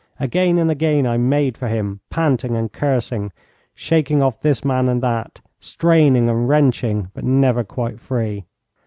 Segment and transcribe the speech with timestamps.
[0.19, 3.31] Again and again I made for him, panting and cursing,
[3.75, 8.47] shaking off this man and that, straining and wrenching, but never quite free.